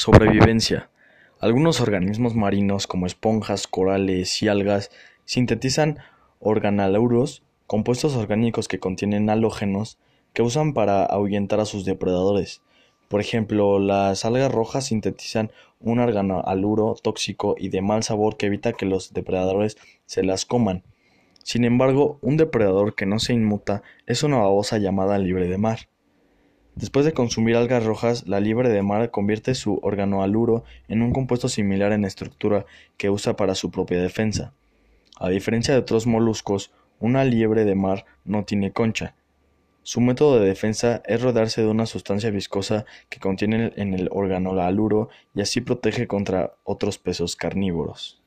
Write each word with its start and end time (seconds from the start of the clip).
Sobrevivencia. 0.00 0.88
Algunos 1.40 1.82
organismos 1.82 2.34
marinos 2.34 2.86
como 2.86 3.04
esponjas, 3.04 3.66
corales 3.66 4.42
y 4.42 4.48
algas 4.48 4.90
sintetizan 5.26 5.98
organohaluros, 6.38 7.42
compuestos 7.66 8.16
orgánicos 8.16 8.66
que 8.66 8.78
contienen 8.78 9.28
halógenos 9.28 9.98
que 10.32 10.40
usan 10.40 10.72
para 10.72 11.04
ahuyentar 11.04 11.60
a 11.60 11.66
sus 11.66 11.84
depredadores. 11.84 12.62
Por 13.08 13.20
ejemplo, 13.20 13.78
las 13.78 14.24
algas 14.24 14.50
rojas 14.50 14.86
sintetizan 14.86 15.52
un 15.80 15.98
organohaluro 15.98 16.94
tóxico 17.02 17.54
y 17.58 17.68
de 17.68 17.82
mal 17.82 18.02
sabor 18.02 18.38
que 18.38 18.46
evita 18.46 18.72
que 18.72 18.86
los 18.86 19.12
depredadores 19.12 19.76
se 20.06 20.22
las 20.22 20.46
coman. 20.46 20.82
Sin 21.44 21.66
embargo, 21.66 22.18
un 22.22 22.38
depredador 22.38 22.94
que 22.94 23.04
no 23.04 23.18
se 23.18 23.34
inmuta 23.34 23.82
es 24.06 24.22
una 24.22 24.38
babosa 24.38 24.78
llamada 24.78 25.18
libre 25.18 25.46
de 25.46 25.58
mar. 25.58 25.90
Después 26.76 27.04
de 27.04 27.12
consumir 27.12 27.56
algas 27.56 27.84
rojas, 27.84 28.26
la 28.26 28.40
liebre 28.40 28.68
de 28.68 28.82
mar 28.82 29.10
convierte 29.10 29.54
su 29.54 29.80
organohaluro 29.82 30.64
en 30.88 31.02
un 31.02 31.12
compuesto 31.12 31.48
similar 31.48 31.92
en 31.92 32.04
estructura 32.04 32.64
que 32.96 33.10
usa 33.10 33.36
para 33.36 33.54
su 33.54 33.70
propia 33.70 34.00
defensa. 34.00 34.54
A 35.18 35.28
diferencia 35.28 35.74
de 35.74 35.80
otros 35.80 36.06
moluscos, 36.06 36.72
una 37.00 37.24
liebre 37.24 37.64
de 37.64 37.74
mar 37.74 38.06
no 38.24 38.44
tiene 38.44 38.72
concha. 38.72 39.14
Su 39.82 40.00
método 40.00 40.38
de 40.38 40.46
defensa 40.46 41.02
es 41.06 41.20
rodearse 41.22 41.62
de 41.62 41.68
una 41.68 41.86
sustancia 41.86 42.30
viscosa 42.30 42.84
que 43.08 43.18
contiene 43.18 43.72
en 43.76 43.94
el 43.94 44.08
organohaluro 44.12 45.08
y 45.34 45.40
así 45.40 45.60
protege 45.60 46.06
contra 46.06 46.54
otros 46.64 46.98
peces 46.98 47.34
carnívoros. 47.34 48.19